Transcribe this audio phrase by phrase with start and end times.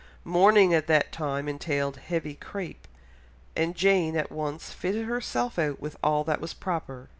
[0.23, 2.87] Mourning at that time entailed heavy crape,
[3.55, 7.07] and Jane at once fitted herself out with all that was proper.